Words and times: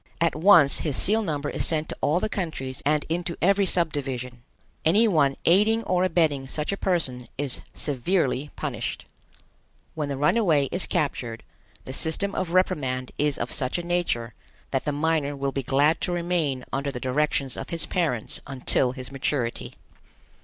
At 0.19 0.33
once 0.35 0.79
his 0.79 0.97
seal 0.97 1.21
number 1.21 1.47
is 1.47 1.63
sent 1.63 1.89
to 1.89 1.97
all 2.01 2.19
the 2.19 2.27
countries 2.27 2.81
and 2.87 3.05
into 3.07 3.37
every 3.39 3.67
sub 3.67 3.93
division. 3.93 4.41
Any 4.83 5.07
one 5.07 5.35
aiding 5.45 5.83
or 5.83 6.03
abetting 6.03 6.47
such 6.47 6.71
a 6.71 6.75
person 6.75 7.27
is 7.37 7.61
severely 7.75 8.49
punished. 8.55 9.05
When 9.93 10.09
the 10.09 10.17
runaway 10.17 10.69
is 10.71 10.87
captured, 10.87 11.43
the 11.85 11.93
system 11.93 12.33
of 12.33 12.49
reprimand 12.51 13.11
is 13.19 13.37
of 13.37 13.51
such 13.51 13.77
a 13.77 13.83
nature 13.85 14.33
that 14.71 14.85
the 14.85 14.91
minor 14.91 15.35
will 15.35 15.51
be 15.51 15.61
glad 15.61 16.01
to 16.01 16.11
remain 16.11 16.65
under 16.73 16.91
the 16.91 16.99
directions 16.99 17.55
of 17.55 17.69
his 17.69 17.85
parents 17.85 18.41
until 18.47 18.93
his 18.93 19.11
maturity. 19.11 19.75